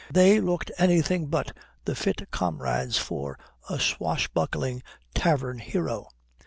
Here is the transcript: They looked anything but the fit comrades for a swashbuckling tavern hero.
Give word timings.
They 0.11 0.39
looked 0.39 0.71
anything 0.79 1.27
but 1.27 1.55
the 1.85 1.93
fit 1.93 2.31
comrades 2.31 2.97
for 2.97 3.37
a 3.69 3.79
swashbuckling 3.79 4.81
tavern 5.13 5.59
hero. 5.59 6.07